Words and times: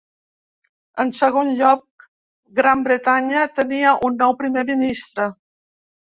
En 1.03 1.11
segon 1.17 1.51
lloc, 1.59 2.07
Gran 2.61 2.81
Bretanya 2.89 3.45
tenia 3.61 3.93
un 4.09 4.19
nou 4.25 4.35
Primer 4.43 4.67
Ministre. 4.73 5.31